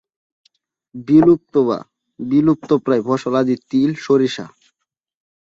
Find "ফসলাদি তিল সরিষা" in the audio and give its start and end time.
3.07-4.45